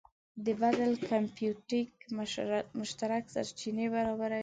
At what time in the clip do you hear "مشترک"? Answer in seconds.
2.81-3.23